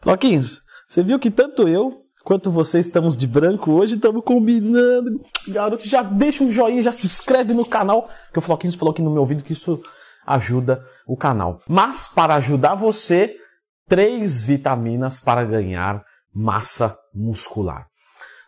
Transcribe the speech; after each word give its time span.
Floquinhos, 0.00 0.62
você 0.86 1.02
viu 1.02 1.18
que 1.18 1.30
tanto 1.30 1.68
eu 1.68 2.02
quanto 2.24 2.50
você 2.50 2.78
estamos 2.78 3.16
de 3.16 3.26
branco 3.26 3.72
hoje, 3.72 3.94
estamos 3.94 4.22
combinando. 4.24 5.20
Garoto, 5.48 5.88
já 5.88 6.02
deixa 6.02 6.44
um 6.44 6.52
joinha, 6.52 6.82
já 6.82 6.92
se 6.92 7.06
inscreve 7.06 7.54
no 7.54 7.64
canal, 7.64 8.08
que 8.32 8.38
o 8.38 8.42
Floquinhos 8.42 8.76
falou 8.76 8.92
aqui 8.92 9.02
no 9.02 9.10
meu 9.10 9.20
ouvido 9.20 9.44
que 9.44 9.52
isso 9.52 9.80
ajuda 10.26 10.84
o 11.06 11.16
canal. 11.16 11.60
Mas 11.68 12.06
para 12.06 12.34
ajudar 12.36 12.74
você, 12.74 13.36
três 13.88 14.42
vitaminas 14.42 15.18
para 15.18 15.44
ganhar 15.44 16.04
massa 16.32 16.96
muscular. 17.14 17.86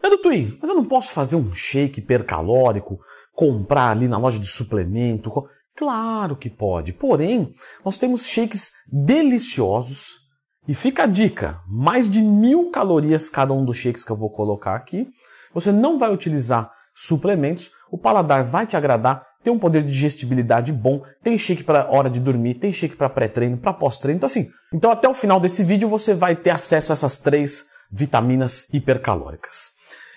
Edu 0.03 0.19
Twin, 0.19 0.59
mas 0.61 0.69
eu 0.69 0.77
não 0.77 0.85
posso 0.85 1.13
fazer 1.13 1.37
um 1.37 1.55
shake 1.55 2.01
hipercalórico, 2.01 2.99
comprar 3.33 3.91
ali 3.91 4.09
na 4.09 4.19
loja 4.19 4.39
de 4.39 4.47
suplemento? 4.47 5.33
Claro 5.77 6.37
que 6.37 6.51
pode. 6.51 6.93
Porém, 6.93 7.55
nós 7.85 7.99
temos 7.99 8.27
shakes 8.27 8.73
deliciosos. 8.91 10.22
E 10.67 10.75
fica 10.75 11.05
a 11.05 11.07
dica: 11.07 11.61
mais 11.67 12.09
de 12.09 12.23
mil 12.23 12.71
calorias 12.71 13.29
cada 13.29 13.53
um 13.53 13.65
dos 13.65 13.77
shakes 13.77 14.05
que 14.05 14.11
eu 14.11 14.17
vou 14.17 14.31
colocar 14.31 14.75
aqui. 14.75 15.09
Você 15.55 15.71
não 15.71 15.99
vai 15.99 16.13
utilizar 16.13 16.71
suplementos, 16.95 17.71
o 17.91 17.99
paladar 17.99 18.45
vai 18.45 18.67
te 18.67 18.77
agradar, 18.77 19.25
tem 19.43 19.53
um 19.53 19.59
poder 19.59 19.83
de 19.83 19.91
digestibilidade 19.91 20.73
bom, 20.73 21.03
tem 21.23 21.37
shake 21.37 21.65
para 21.65 21.91
hora 21.91 22.09
de 22.09 22.21
dormir, 22.21 22.55
tem 22.55 22.73
shake 22.73 22.97
para 22.97 23.09
pré-treino, 23.09 23.57
para 23.57 23.73
pós-treino. 23.73 24.19
Então 24.19 24.27
assim, 24.27 24.49
então 24.73 24.91
até 24.91 25.09
o 25.09 25.15
final 25.15 25.41
desse 25.41 25.65
vídeo 25.65 25.89
você 25.89 26.15
vai 26.15 26.37
ter 26.37 26.51
acesso 26.51 26.93
a 26.93 26.95
essas 26.95 27.19
três 27.19 27.67
vitaminas 27.91 28.73
hipercalóricas. 28.73 29.72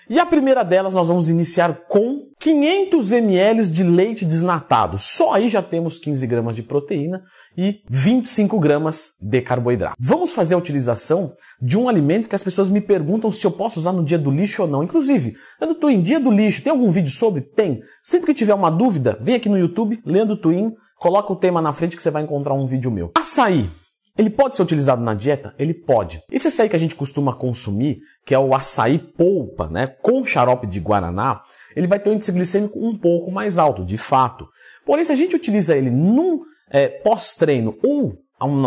E 0.08 0.20
a 0.20 0.26
primeira 0.26 0.62
delas 0.62 0.94
nós 0.94 1.08
vamos 1.08 1.28
iniciar 1.28 1.74
com 1.88 2.28
500 2.38 3.12
ml 3.12 3.66
de 3.68 3.82
leite 3.82 4.24
desnatado. 4.24 4.98
Só 4.98 5.34
aí 5.34 5.48
já 5.48 5.60
temos 5.60 5.98
15 5.98 6.24
gramas 6.28 6.54
de 6.54 6.62
proteína 6.62 7.24
e 7.58 7.80
25 7.90 8.58
gramas 8.60 9.16
de 9.20 9.40
carboidrato. 9.40 9.96
Vamos 9.98 10.32
fazer 10.32 10.54
a 10.54 10.58
utilização 10.58 11.34
de 11.60 11.76
um 11.76 11.88
alimento 11.88 12.28
que 12.28 12.36
as 12.36 12.44
pessoas 12.44 12.70
me 12.70 12.80
perguntam 12.80 13.32
se 13.32 13.44
eu 13.44 13.50
posso 13.50 13.80
usar 13.80 13.92
no 13.92 14.04
dia 14.04 14.18
do 14.18 14.30
lixo 14.30 14.62
ou 14.62 14.68
não. 14.68 14.84
Inclusive, 14.84 15.34
Leandro 15.60 15.80
Twin, 15.80 16.00
dia 16.02 16.20
do 16.20 16.30
lixo, 16.30 16.62
tem 16.62 16.70
algum 16.70 16.90
vídeo 16.90 17.10
sobre? 17.10 17.40
Tem. 17.40 17.80
Sempre 18.00 18.26
que 18.26 18.34
tiver 18.34 18.54
uma 18.54 18.70
dúvida, 18.70 19.18
vem 19.20 19.34
aqui 19.34 19.48
no 19.48 19.58
YouTube, 19.58 20.00
Leandro 20.04 20.36
Twin, 20.36 20.72
coloca 20.98 21.32
o 21.32 21.36
tema 21.36 21.60
na 21.60 21.72
frente 21.72 21.96
que 21.96 22.02
você 22.02 22.10
vai 22.12 22.22
encontrar 22.22 22.54
um 22.54 22.66
vídeo 22.66 22.92
meu. 22.92 23.10
Açaí. 23.16 23.68
Ele 24.16 24.30
pode 24.30 24.56
ser 24.56 24.62
utilizado 24.62 25.02
na 25.02 25.14
dieta? 25.14 25.54
Ele 25.58 25.74
pode. 25.74 26.22
Esse 26.30 26.48
açaí 26.48 26.68
que 26.68 26.76
a 26.76 26.78
gente 26.78 26.94
costuma 26.94 27.34
consumir, 27.34 28.00
que 28.24 28.34
é 28.34 28.38
o 28.38 28.54
açaí 28.54 28.98
polpa, 28.98 29.68
né, 29.68 29.86
com 29.86 30.24
xarope 30.24 30.66
de 30.66 30.80
guaraná, 30.80 31.42
ele 31.74 31.86
vai 31.86 31.98
ter 31.98 32.10
um 32.10 32.14
índice 32.14 32.32
glicêmico 32.32 32.78
um 32.78 32.96
pouco 32.96 33.30
mais 33.30 33.58
alto, 33.58 33.84
de 33.84 33.98
fato. 33.98 34.48
Porém, 34.84 35.04
se 35.04 35.12
a 35.12 35.16
gente 35.16 35.36
utiliza 35.36 35.76
ele 35.76 35.90
num 35.90 36.40
é, 36.70 36.88
pós-treino 36.88 37.76
ou 37.82 38.16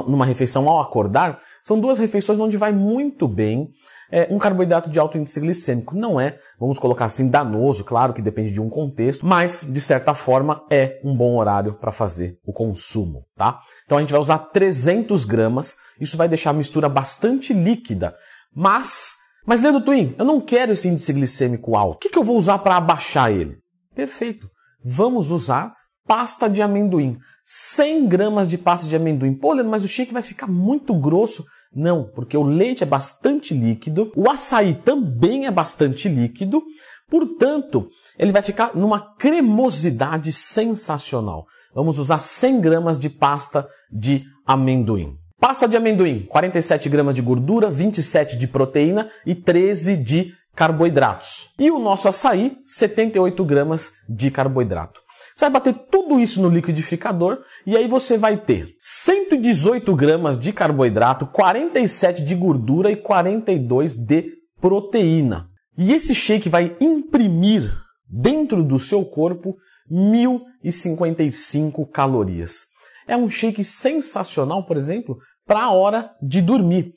numa 0.07 0.25
refeição 0.25 0.67
ao 0.67 0.79
acordar, 0.79 1.39
são 1.69 1.79
duas 1.79 1.99
refeições 1.99 2.39
onde 2.39 2.57
vai 2.57 2.71
muito 2.71 3.27
bem 3.27 3.69
é, 4.11 4.27
um 4.31 4.39
carboidrato 4.39 4.89
de 4.89 4.99
alto 4.99 5.19
índice 5.19 5.39
glicêmico. 5.39 5.95
Não 5.95 6.19
é, 6.19 6.39
vamos 6.59 6.79
colocar 6.79 7.05
assim, 7.05 7.29
danoso, 7.29 7.83
claro 7.83 8.11
que 8.11 8.23
depende 8.23 8.51
de 8.51 8.59
um 8.59 8.67
contexto, 8.67 9.23
mas 9.23 9.63
de 9.71 9.79
certa 9.79 10.15
forma 10.15 10.65
é 10.71 10.99
um 11.03 11.15
bom 11.15 11.37
horário 11.37 11.75
para 11.75 11.91
fazer 11.91 12.39
o 12.43 12.51
consumo, 12.51 13.23
tá? 13.37 13.59
Então 13.85 13.99
a 13.99 14.01
gente 14.01 14.09
vai 14.09 14.19
usar 14.19 14.39
300 14.39 15.25
gramas, 15.25 15.77
isso 16.01 16.17
vai 16.17 16.27
deixar 16.27 16.49
a 16.49 16.53
mistura 16.53 16.89
bastante 16.89 17.53
líquida, 17.53 18.15
mas, 18.51 19.11
mas 19.45 19.61
Leandro 19.61 19.81
Twin, 19.81 20.15
eu 20.17 20.25
não 20.25 20.41
quero 20.41 20.71
esse 20.71 20.89
índice 20.89 21.13
glicêmico 21.13 21.75
alto. 21.75 21.97
O 21.97 21.99
que, 21.99 22.09
que 22.09 22.17
eu 22.17 22.23
vou 22.23 22.35
usar 22.35 22.57
para 22.57 22.77
abaixar 22.77 23.31
ele? 23.31 23.59
Perfeito. 23.93 24.49
Vamos 24.83 25.29
usar 25.29 25.75
pasta 26.07 26.49
de 26.49 26.63
amendoim. 26.63 27.19
100 27.45 28.07
gramas 28.07 28.47
de 28.47 28.57
pasta 28.57 28.87
de 28.87 28.95
amendoim. 28.95 29.33
Pô, 29.33 29.53
Leandro, 29.53 29.71
mas 29.71 29.83
o 29.83 29.87
shake 29.87 30.13
vai 30.13 30.21
ficar 30.21 30.47
muito 30.47 30.93
grosso. 30.93 31.43
Não, 31.73 32.03
porque 32.03 32.35
o 32.35 32.43
leite 32.43 32.83
é 32.83 32.85
bastante 32.85 33.53
líquido, 33.53 34.11
o 34.15 34.29
açaí 34.29 34.73
também 34.73 35.45
é 35.45 35.51
bastante 35.51 36.09
líquido, 36.09 36.63
portanto, 37.07 37.89
ele 38.17 38.31
vai 38.31 38.41
ficar 38.41 38.75
numa 38.75 38.99
cremosidade 39.15 40.31
sensacional. 40.33 41.45
Vamos 41.73 41.99
usar 41.99 42.19
100 42.19 42.61
gramas 42.61 42.97
de 42.97 43.09
pasta 43.09 43.67
de 43.91 44.23
amendoim. 44.45 45.15
Pasta 45.39 45.67
de 45.67 45.77
amendoim, 45.77 46.25
47 46.25 46.89
gramas 46.89 47.15
de 47.15 47.21
gordura, 47.21 47.69
27 47.69 48.37
de 48.37 48.47
proteína 48.47 49.09
e 49.25 49.33
13 49.33 49.95
de 49.95 50.33
carboidratos. 50.53 51.49
E 51.57 51.71
o 51.71 51.79
nosso 51.79 52.09
açaí, 52.09 52.57
78 52.65 53.45
gramas 53.45 53.93
de 54.09 54.29
carboidrato. 54.29 55.01
Você 55.39 55.45
vai 55.45 55.51
bater 55.51 55.73
tudo 55.89 56.19
isso 56.19 56.41
no 56.41 56.49
liquidificador 56.49 57.39
e 57.65 57.77
aí 57.77 57.87
você 57.87 58.17
vai 58.17 58.35
ter 58.35 58.75
118 58.77 59.95
gramas 59.95 60.37
de 60.37 60.51
carboidrato, 60.51 61.25
47 61.27 62.25
de 62.25 62.35
gordura 62.35 62.91
e 62.91 62.97
42 62.97 63.95
de 63.95 64.33
proteína. 64.59 65.47
E 65.77 65.93
esse 65.93 66.13
shake 66.13 66.49
vai 66.49 66.75
imprimir 66.81 67.73
dentro 68.05 68.61
do 68.61 68.77
seu 68.77 69.05
corpo 69.05 69.55
1055 69.89 71.87
calorias. 71.87 72.65
É 73.07 73.15
um 73.15 73.29
shake 73.29 73.63
sensacional, 73.63 74.65
por 74.65 74.75
exemplo, 74.75 75.19
para 75.47 75.63
a 75.63 75.71
hora 75.71 76.11
de 76.21 76.41
dormir. 76.41 76.95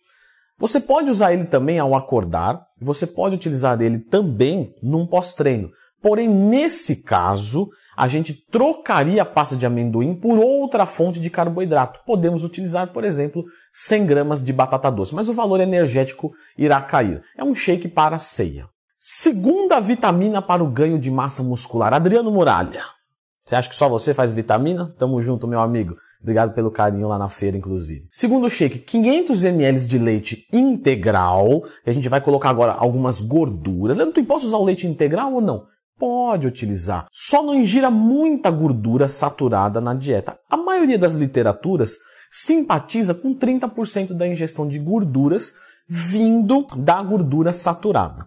Você 0.58 0.80
pode 0.80 1.12
usar 1.12 1.32
ele 1.32 1.44
também 1.44 1.78
ao 1.78 1.94
acordar, 1.94 2.60
você 2.80 3.06
pode 3.06 3.36
utilizar 3.36 3.80
ele 3.80 4.00
também 4.00 4.74
num 4.82 5.06
pós-treino. 5.06 5.70
Porém, 6.02 6.28
nesse 6.28 6.96
caso, 7.04 7.70
a 7.96 8.08
gente 8.08 8.34
trocaria 8.34 9.22
a 9.22 9.24
pasta 9.24 9.56
de 9.56 9.64
amendoim 9.64 10.14
por 10.14 10.36
outra 10.36 10.84
fonte 10.84 11.20
de 11.20 11.30
carboidrato. 11.30 12.00
Podemos 12.04 12.42
utilizar, 12.42 12.88
por 12.88 13.04
exemplo, 13.04 13.44
100 13.72 14.06
gramas 14.06 14.42
de 14.42 14.52
batata 14.52 14.90
doce, 14.90 15.14
mas 15.14 15.28
o 15.28 15.32
valor 15.32 15.60
energético 15.60 16.32
irá 16.58 16.80
cair. 16.80 17.22
É 17.38 17.44
um 17.44 17.54
shake 17.54 17.86
para 17.86 18.18
ceia. 18.18 18.66
Segunda 18.98 19.80
vitamina 19.80 20.42
para 20.42 20.62
o 20.62 20.70
ganho 20.70 20.98
de 20.98 21.10
massa 21.10 21.42
muscular. 21.42 21.94
Adriano 21.94 22.32
Muralha. 22.32 22.82
Você 23.44 23.54
acha 23.54 23.68
que 23.68 23.76
só 23.76 23.88
você 23.88 24.12
faz 24.12 24.32
vitamina? 24.32 24.94
Tamo 24.98 25.20
junto, 25.22 25.46
meu 25.46 25.60
amigo. 25.60 25.96
Obrigado 26.20 26.54
pelo 26.54 26.70
carinho 26.70 27.08
lá 27.08 27.18
na 27.18 27.28
feira, 27.28 27.56
inclusive. 27.56 28.06
Segundo 28.12 28.48
shake, 28.48 28.78
500 28.78 29.44
ml 29.44 29.86
de 29.86 29.98
leite 29.98 30.46
integral, 30.52 31.64
a 31.84 31.90
gente 31.90 32.08
vai 32.08 32.20
colocar 32.20 32.50
agora 32.50 32.72
algumas 32.72 33.20
gorduras. 33.20 33.96
Leandro, 33.96 34.14
tu 34.14 34.24
posso 34.24 34.46
usar 34.46 34.58
o 34.58 34.64
leite 34.64 34.86
integral 34.86 35.32
ou 35.32 35.40
não? 35.40 35.66
Pode 35.98 36.46
utilizar. 36.46 37.06
Só 37.12 37.42
não 37.42 37.54
ingira 37.54 37.90
muita 37.90 38.50
gordura 38.50 39.08
saturada 39.08 39.80
na 39.80 39.94
dieta. 39.94 40.38
A 40.50 40.56
maioria 40.56 40.98
das 40.98 41.14
literaturas 41.14 41.96
simpatiza 42.30 43.14
com 43.14 43.34
30% 43.34 44.12
da 44.14 44.26
ingestão 44.26 44.66
de 44.66 44.78
gorduras 44.78 45.52
vindo 45.88 46.66
da 46.76 47.02
gordura 47.02 47.52
saturada. 47.52 48.26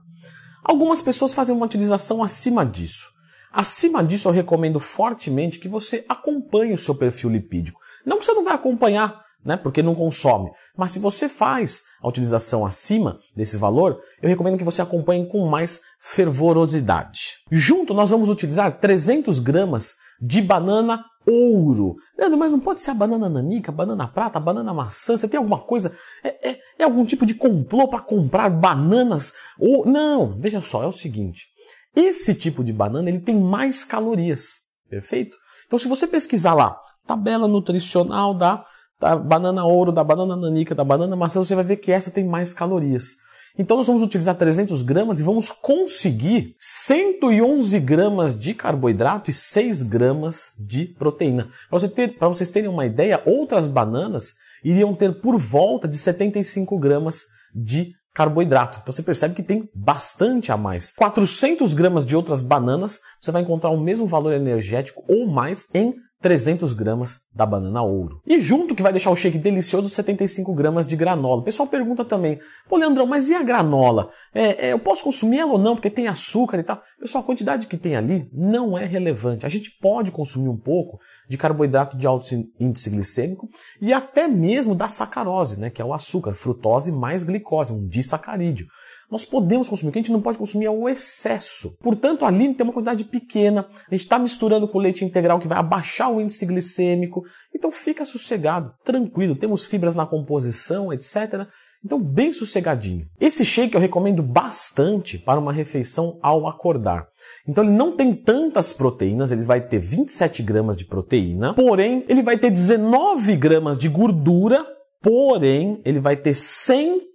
Algumas 0.63 1.01
pessoas 1.01 1.33
fazem 1.33 1.55
uma 1.55 1.65
utilização 1.65 2.23
acima 2.23 2.65
disso. 2.65 3.09
Acima 3.51 4.03
disso, 4.03 4.27
eu 4.27 4.33
recomendo 4.33 4.79
fortemente 4.79 5.59
que 5.59 5.69
você 5.69 6.05
acompanhe 6.09 6.73
o 6.73 6.77
seu 6.77 6.93
perfil 6.93 7.29
lipídico. 7.29 7.79
Não 8.05 8.19
que 8.19 8.25
você 8.25 8.33
não 8.33 8.43
vai 8.43 8.53
acompanhar 8.53 9.24
né? 9.45 9.55
Porque 9.55 9.83
não 9.83 9.93
consome. 9.93 10.51
Mas 10.75 10.91
se 10.91 10.99
você 10.99 11.29
faz 11.29 11.83
a 12.01 12.07
utilização 12.07 12.65
acima 12.65 13.17
desse 13.35 13.55
valor, 13.55 14.01
eu 14.21 14.27
recomendo 14.27 14.57
que 14.57 14.63
você 14.63 14.81
acompanhe 14.81 15.27
com 15.27 15.47
mais 15.47 15.81
fervorosidade. 15.99 17.35
Junto, 17.51 17.93
nós 17.93 18.09
vamos 18.09 18.29
utilizar 18.29 18.79
300 18.79 19.39
gramas 19.39 19.93
de 20.19 20.41
banana 20.41 21.05
ouro. 21.27 21.95
Leandro, 22.17 22.37
mas 22.37 22.51
não 22.51 22.59
pode 22.59 22.81
ser 22.81 22.91
a 22.91 22.95
banana 22.95 23.29
nanica, 23.29 23.71
a 23.71 23.75
banana 23.75 24.07
prata, 24.07 24.37
a 24.37 24.41
banana 24.41 24.73
maçã? 24.73 25.15
Você 25.15 25.27
tem 25.27 25.37
alguma 25.37 25.59
coisa? 25.59 25.95
É, 26.23 26.49
é, 26.49 26.59
é 26.79 26.83
algum 26.83 27.05
tipo 27.05 27.25
de 27.25 27.35
complô 27.35 27.87
para 27.87 27.99
comprar 27.99 28.49
bananas? 28.49 29.33
Ou 29.59 29.85
não? 29.85 30.39
Veja 30.39 30.61
só, 30.61 30.83
é 30.83 30.87
o 30.87 30.91
seguinte. 30.91 31.47
Esse 31.95 32.33
tipo 32.33 32.63
de 32.63 32.73
banana 32.73 33.09
ele 33.09 33.19
tem 33.19 33.35
mais 33.35 33.83
calorias, 33.83 34.59
perfeito? 34.89 35.37
Então, 35.65 35.79
se 35.79 35.87
você 35.87 36.05
pesquisar 36.05 36.53
lá, 36.53 36.77
tabela 37.07 37.47
nutricional 37.47 38.33
da 38.33 38.65
da 38.99 39.15
banana 39.15 39.65
ouro, 39.65 39.91
da 39.91 40.03
banana 40.03 40.35
nanica, 40.35 40.73
da 40.73 40.83
banana 40.83 41.15
maçã, 41.15 41.43
você 41.43 41.55
vai 41.55 41.63
ver 41.63 41.77
que 41.77 41.91
essa 41.91 42.11
tem 42.11 42.25
mais 42.25 42.53
calorias. 42.53 43.15
Então 43.57 43.77
nós 43.77 43.87
vamos 43.87 44.01
utilizar 44.01 44.35
300 44.35 44.81
gramas 44.81 45.19
e 45.19 45.23
vamos 45.23 45.49
conseguir 45.49 46.55
111 46.59 47.79
gramas 47.79 48.37
de 48.37 48.53
carboidrato 48.53 49.29
e 49.29 49.33
6 49.33 49.83
gramas 49.83 50.51
de 50.59 50.85
proteína. 50.85 51.49
Para 51.69 51.79
você 51.79 51.87
ter, 51.87 52.17
vocês 52.19 52.51
terem 52.51 52.69
uma 52.69 52.85
ideia, 52.85 53.21
outras 53.25 53.67
bananas 53.67 54.33
iriam 54.63 54.93
ter 54.93 55.21
por 55.21 55.37
volta 55.37 55.87
de 55.87 55.95
75 55.95 56.77
gramas 56.77 57.21
de 57.53 57.93
carboidrato. 58.13 58.79
Então 58.81 58.93
você 58.93 59.03
percebe 59.03 59.35
que 59.35 59.43
tem 59.43 59.69
bastante 59.73 60.51
a 60.51 60.57
mais. 60.57 60.91
400 60.93 61.73
gramas 61.73 62.05
de 62.05 62.15
outras 62.15 62.41
bananas, 62.41 62.99
você 63.21 63.31
vai 63.31 63.41
encontrar 63.41 63.69
o 63.69 63.79
mesmo 63.79 64.07
valor 64.07 64.33
energético 64.33 65.03
ou 65.07 65.27
mais 65.27 65.67
em 65.73 65.93
300 66.21 66.73
gramas 66.73 67.19
da 67.33 67.45
banana 67.45 67.81
ouro. 67.81 68.21
E 68.25 68.39
junto 68.39 68.73
que 68.73 68.81
vai 68.81 68.91
deixar 68.91 69.11
o 69.11 69.15
shake 69.15 69.37
delicioso, 69.37 69.89
75 69.89 70.53
gramas 70.53 70.87
de 70.87 70.95
granola. 70.95 71.41
O 71.41 71.43
pessoal 71.43 71.67
pergunta 71.67 72.03
também, 72.03 72.39
pô 72.67 72.77
Leandrão, 72.77 73.05
mas 73.05 73.29
e 73.29 73.35
a 73.35 73.43
granola? 73.43 74.09
É, 74.33 74.67
é, 74.67 74.73
eu 74.73 74.79
posso 74.79 75.03
consumir 75.03 75.39
ela 75.39 75.51
ou 75.51 75.59
não? 75.59 75.75
Porque 75.75 75.89
tem 75.89 76.07
açúcar 76.07 76.57
e 76.57 76.63
tal. 76.63 76.81
Pessoal, 76.99 77.23
a 77.23 77.27
quantidade 77.27 77.67
que 77.67 77.77
tem 77.77 77.95
ali 77.95 78.29
não 78.33 78.77
é 78.77 78.85
relevante. 78.85 79.45
A 79.45 79.49
gente 79.49 79.69
pode 79.79 80.11
consumir 80.11 80.49
um 80.49 80.57
pouco 80.57 80.99
de 81.29 81.37
carboidrato 81.37 81.97
de 81.97 82.07
alto 82.07 82.25
índice 82.59 82.89
glicêmico 82.89 83.49
e 83.81 83.93
até 83.93 84.27
mesmo 84.27 84.73
da 84.73 84.87
sacarose, 84.87 85.59
né, 85.59 85.69
que 85.69 85.81
é 85.81 85.85
o 85.85 85.93
açúcar, 85.93 86.33
frutose 86.33 86.91
mais 86.91 87.23
glicose, 87.23 87.73
um 87.73 87.87
disacarídeo 87.87 88.67
nós 89.09 89.25
podemos 89.25 89.69
consumir. 89.69 89.89
O 89.89 89.93
que 89.93 89.99
a 89.99 90.01
gente 90.01 90.11
não 90.11 90.21
pode 90.21 90.37
consumir 90.37 90.65
é 90.65 90.69
o 90.69 90.89
excesso. 90.89 91.77
Portanto, 91.81 92.25
ali 92.25 92.53
tem 92.53 92.63
uma 92.63 92.73
quantidade 92.73 93.03
pequena. 93.05 93.67
A 93.87 93.91
gente 93.91 94.03
está 94.03 94.17
misturando 94.17 94.67
com 94.67 94.79
leite 94.79 95.05
integral 95.05 95.39
que 95.39 95.47
vai 95.47 95.57
abaixar 95.57 96.11
o 96.11 96.21
índice 96.21 96.45
glicêmico. 96.45 97.23
Então 97.53 97.71
fica 97.71 98.05
sossegado, 98.05 98.73
tranquilo. 98.83 99.35
Temos 99.35 99.65
fibras 99.65 99.95
na 99.95 100.05
composição, 100.05 100.91
etc. 100.91 101.47
Então, 101.85 102.01
bem 102.01 102.33
sossegadinho. 102.33 103.05
Esse 103.19 103.45
shake 103.45 103.75
eu 103.75 103.79
recomendo 103.79 104.23
bastante 104.23 105.19
para 105.19 105.39
uma 105.39 105.53
refeição 105.53 106.17
ao 106.19 106.47
acordar. 106.47 107.07
Então, 107.47 107.63
ele 107.63 107.73
não 107.73 107.95
tem 107.95 108.15
tantas 108.15 108.73
proteínas, 108.73 109.31
ele 109.31 109.43
vai 109.43 109.61
ter 109.61 109.77
27 109.77 110.41
gramas 110.41 110.75
de 110.75 110.83
proteína, 110.83 111.53
porém, 111.53 112.03
ele 112.09 112.23
vai 112.23 112.39
ter 112.39 112.49
19 112.49 113.35
gramas 113.35 113.77
de 113.77 113.87
gordura, 113.87 114.65
porém, 114.99 115.79
ele 115.85 115.99
vai 115.99 116.15
ter 116.15 116.33
100 116.33 117.13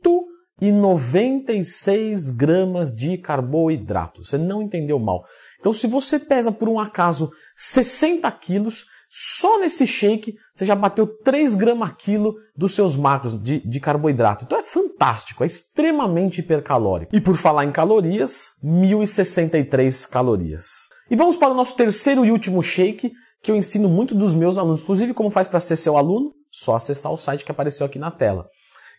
e 0.61 0.71
96 0.71 2.31
gramas 2.31 2.95
de 2.95 3.17
carboidrato. 3.17 4.25
Você 4.25 4.37
não 4.37 4.62
entendeu 4.62 4.99
mal. 4.99 5.25
Então, 5.59 5.73
se 5.73 5.87
você 5.87 6.19
pesa 6.19 6.53
por 6.53 6.69
um 6.69 6.79
acaso 6.79 7.31
60 7.57 8.31
quilos, 8.33 8.85
só 9.12 9.59
nesse 9.59 9.89
shake 9.89 10.37
você 10.55 10.65
já 10.65 10.77
bateu 10.77 11.05
3 11.05 11.57
gramas 11.57 11.93
quilo 11.99 12.37
dos 12.57 12.77
seus 12.77 12.95
macros 12.95 13.41
de, 13.43 13.59
de 13.59 13.81
carboidrato. 13.81 14.45
Então 14.45 14.57
é 14.57 14.62
fantástico, 14.62 15.43
é 15.43 15.49
extremamente 15.49 16.41
hipercalórico. 16.41 17.15
E 17.15 17.21
por 17.21 17.37
falar 17.37 17.65
em 17.65 17.73
calorias, 17.73 18.53
1063 18.62 20.07
calorias. 20.07 20.89
E 21.11 21.17
vamos 21.17 21.37
para 21.37 21.51
o 21.51 21.55
nosso 21.55 21.75
terceiro 21.75 22.25
e 22.25 22.31
último 22.31 22.62
shake, 22.62 23.11
que 23.43 23.51
eu 23.51 23.57
ensino 23.57 23.89
muito 23.89 24.15
dos 24.15 24.33
meus 24.33 24.57
alunos. 24.57 24.83
Inclusive, 24.83 25.12
como 25.12 25.29
faz 25.29 25.49
para 25.49 25.59
ser 25.59 25.75
seu 25.75 25.97
aluno? 25.97 26.33
Só 26.53 26.77
acessar 26.77 27.11
o 27.11 27.17
site 27.17 27.45
que 27.45 27.51
apareceu 27.51 27.85
aqui 27.85 27.99
na 27.99 28.12
tela. 28.12 28.47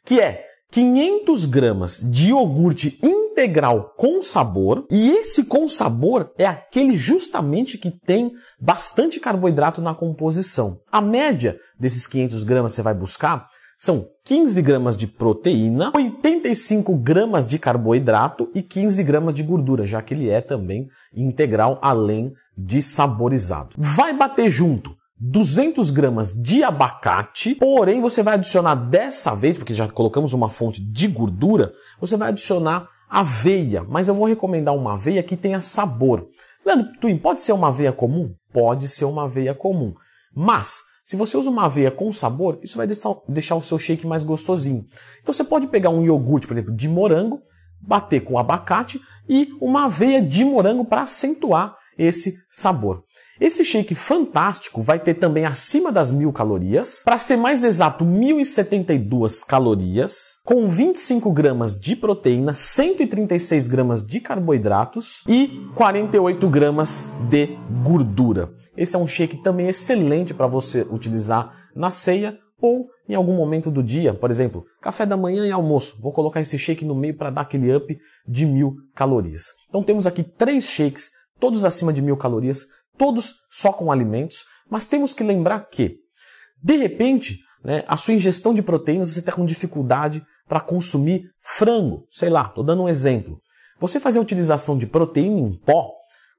Que 0.06 0.20
é 0.20 0.46
500 0.72 1.46
gramas 1.46 2.00
de 2.02 2.30
iogurte 2.30 2.98
integral 3.04 3.94
com 3.98 4.22
sabor, 4.22 4.86
e 4.90 5.12
esse 5.12 5.44
com 5.44 5.68
sabor 5.68 6.32
é 6.38 6.46
aquele 6.46 6.96
justamente 6.96 7.78
que 7.78 7.92
tem 7.92 8.32
bastante 8.60 9.20
carboidrato 9.20 9.82
na 9.82 9.94
composição. 9.94 10.80
A 10.90 11.02
média 11.02 11.60
desses 11.78 12.08
500 12.08 12.44
gramas 12.46 12.74
você 12.74 12.82
vai 12.82 12.94
buscar 12.94 13.48
são 13.78 14.08
15 14.26 14.62
gramas 14.62 14.96
de 14.96 15.08
proteína, 15.08 15.92
85 15.94 16.96
gramas 16.96 17.48
de 17.48 17.58
carboidrato 17.58 18.48
e 18.54 18.62
15 18.62 19.04
gramas 19.04 19.34
de 19.34 19.42
gordura, 19.42 19.86
já 19.86 20.02
que 20.02 20.14
ele 20.14 20.30
é 20.30 20.40
também 20.40 20.88
integral, 21.14 21.80
além 21.82 22.32
de 22.56 22.82
saborizado. 22.82 23.72
Vai 23.78 24.16
bater 24.16 24.50
junto 24.52 24.96
200 25.24 25.92
gramas 25.92 26.34
de 26.34 26.64
abacate, 26.64 27.54
porém 27.54 28.02
você 28.02 28.24
vai 28.24 28.34
adicionar 28.34 28.74
dessa 28.74 29.36
vez, 29.36 29.56
porque 29.56 29.72
já 29.72 29.88
colocamos 29.88 30.34
uma 30.34 30.50
fonte 30.50 30.82
de 30.82 31.08
gordura, 31.08 31.72
você 32.00 32.18
vai 32.18 32.30
adicionar 32.30 32.90
aveia, 33.08 33.84
mas 33.84 34.08
eu 34.08 34.16
vou 34.16 34.26
recomendar 34.26 34.76
uma 34.76 34.94
aveia 34.94 35.22
que 35.22 35.38
tenha 35.38 35.62
sabor. 35.62 36.28
Leandro, 36.66 36.92
Twin, 37.00 37.20
pode 37.20 37.42
ser 37.42 37.52
uma 37.52 37.68
aveia 37.68 37.92
comum? 37.92 38.34
Pode 38.52 38.88
ser 38.88 39.06
uma 39.06 39.26
aveia 39.26 39.54
comum, 39.54 39.94
mas 40.36 40.80
se 41.04 41.16
você 41.16 41.38
usa 41.38 41.52
uma 41.52 41.66
aveia 41.66 41.92
com 41.92 42.12
sabor, 42.12 42.60
isso 42.64 42.78
vai 42.78 42.88
deixar 42.88 43.56
o 43.56 43.62
seu 43.62 43.78
shake 43.78 44.08
mais 44.08 44.24
gostosinho. 44.24 44.86
Então 45.22 45.34
você 45.34 45.44
pode 45.44 45.68
pegar 45.68 45.92
um 45.92 46.04
iogurte, 46.04 46.48
por 46.48 46.54
exemplo, 46.54 46.76
de 46.76 46.90
morango, 46.90 47.42
bater 47.80 48.22
com 48.24 48.40
abacate 48.40 49.00
e 49.30 49.50
uma 49.62 49.86
aveia 49.86 50.22
de 50.22 50.44
morango 50.44 50.84
para 50.84 51.02
acentuar 51.02 51.76
esse 52.02 52.34
sabor. 52.50 53.04
Esse 53.40 53.66
shake 53.66 53.96
fantástico 53.96 54.82
vai 54.82 55.00
ter 55.00 55.16
também 55.16 55.46
acima 55.46 55.92
das 55.92 56.12
mil 56.12 56.32
calorias, 56.32 57.02
para 57.04 57.18
ser 57.18 57.38
mais 57.38 57.64
exato, 57.64 58.06
1072 58.06 59.44
calorias, 59.44 60.38
com 60.46 60.68
25 60.68 61.32
gramas 61.32 61.80
de 61.80 61.96
proteína, 61.96 62.54
136 62.54 63.68
gramas 63.68 64.06
de 64.06 64.20
carboidratos 64.20 65.24
e 65.28 65.68
48 65.76 66.48
gramas 66.50 67.08
de 67.30 67.58
gordura. 67.84 68.52
Esse 68.78 68.96
é 68.96 69.00
um 69.00 69.08
shake 69.08 69.42
também 69.42 69.68
excelente 69.68 70.34
para 70.34 70.48
você 70.48 70.86
utilizar 70.90 71.52
na 71.76 71.90
ceia 71.90 72.38
ou 72.62 72.88
em 73.10 73.16
algum 73.16 73.36
momento 73.36 73.72
do 73.72 73.82
dia, 73.82 74.14
por 74.14 74.30
exemplo, 74.30 74.66
café 74.82 75.06
da 75.06 75.18
manhã 75.18 75.46
e 75.46 75.52
almoço. 75.52 76.00
Vou 76.00 76.14
colocar 76.14 76.42
esse 76.42 76.58
shake 76.58 76.86
no 76.86 76.96
meio 76.96 77.18
para 77.18 77.32
dar 77.32 77.42
aquele 77.42 77.76
up 77.76 77.98
de 78.28 78.46
mil 78.46 78.76
calorias. 78.96 79.46
Então 79.68 79.84
temos 79.84 80.06
aqui 80.06 80.24
três 80.24 80.66
shakes, 80.66 81.10
todos 81.42 81.66
acima 81.66 81.92
de 81.92 82.02
mil 82.02 82.16
calorias, 82.16 82.68
todos 82.98 83.34
só 83.50 83.74
com 83.74 83.92
alimentos, 83.92 84.46
mas 84.70 84.86
temos 84.86 85.14
que 85.14 85.24
lembrar 85.24 85.68
que, 85.70 85.98
de 86.64 86.78
repente, 86.78 87.40
né, 87.64 87.84
a 87.88 87.98
sua 87.98 88.14
ingestão 88.14 88.54
de 88.54 88.62
proteínas 88.62 89.10
você 89.10 89.20
está 89.20 89.32
com 89.32 89.46
dificuldade 89.46 90.24
para 90.48 90.60
consumir 90.60 91.24
frango, 91.42 92.06
sei 92.12 92.30
lá, 92.30 92.46
estou 92.46 92.64
dando 92.64 92.84
um 92.84 92.90
exemplo. 92.90 93.42
Você 93.80 94.00
fazer 94.00 94.20
a 94.20 94.22
utilização 94.22 94.78
de 94.78 94.86
proteína 94.86 95.40
em 95.40 95.58
pó, 95.58 95.92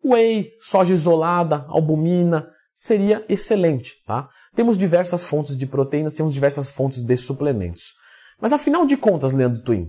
whey, 0.05 0.51
soja 0.61 0.95
isolada, 0.95 1.67
albumina, 1.69 2.49
seria 2.75 3.25
excelente, 3.29 3.97
tá? 4.07 4.29
Temos 4.55 4.79
diversas 4.79 5.25
fontes 5.25 5.57
de 5.57 5.67
proteínas, 5.67 6.15
temos 6.15 6.33
diversas 6.33 6.71
fontes 6.71 7.03
de 7.03 7.17
suplementos. 7.17 7.95
Mas 8.41 8.53
afinal 8.53 8.87
de 8.87 8.97
contas, 8.97 9.33
Leandro 9.33 9.63
Twin, 9.63 9.89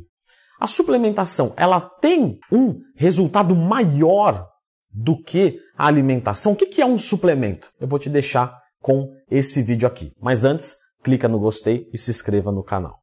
a 0.60 0.68
suplementação, 0.68 1.54
ela 1.56 1.80
tem 1.80 2.40
um 2.52 2.80
resultado 2.96 3.56
maior 3.56 4.53
do 4.94 5.22
que 5.22 5.60
a 5.78 5.88
alimentação. 5.88 6.54
O 6.54 6.56
que 6.56 6.82
é 6.82 6.86
um 6.86 7.00
suplemento? 7.00 7.72
Eu 7.80 7.88
vou 7.88 7.98
te 7.98 8.10
deixar 8.10 8.62
com 8.82 9.10
esse 9.30 9.62
vídeo 9.62 9.88
aqui. 9.88 10.12
Mas 10.22 10.46
antes, 10.46 10.76
clica 11.04 11.28
no 11.28 11.40
gostei 11.40 11.90
e 11.94 11.98
se 11.98 12.12
inscreva 12.12 12.52
no 12.52 12.64
canal. 12.64 13.00